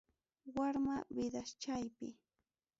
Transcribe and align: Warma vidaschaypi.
Warma 0.55 0.97
vidaschaypi. 1.15 2.09